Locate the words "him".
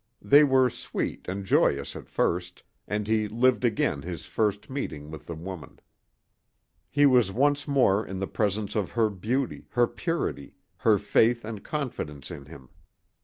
12.47-12.69